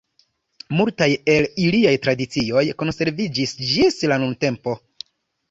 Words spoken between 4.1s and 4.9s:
la nuntempo.